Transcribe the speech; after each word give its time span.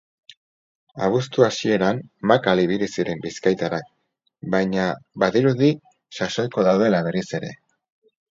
Abuztu 1.07 1.43
hasieran 1.47 1.99
makal 2.31 2.61
ibili 2.63 2.87
ziren 2.95 3.21
bizkaitarrak 3.25 3.93
baina 4.57 4.87
badirudi 5.25 5.71
sasoiko 6.21 6.67
daudela 6.71 7.05
berriz 7.11 7.27
ere. 7.41 7.55